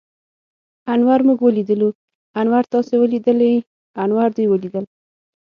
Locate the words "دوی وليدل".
4.35-4.85